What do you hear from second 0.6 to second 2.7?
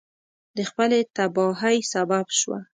خپلې تباهی سبب سوه.